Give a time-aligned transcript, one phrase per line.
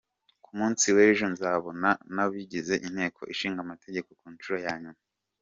[0.43, 4.99] Ku munsi w’ejo nzabonana n’abagize Inteko Ishinga Amategeko ku nshuro ya nyuma.